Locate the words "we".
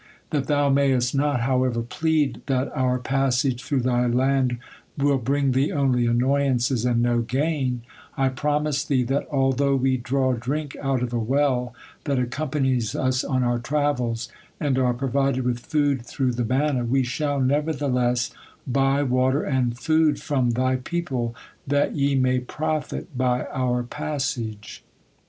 9.75-9.97, 16.83-17.03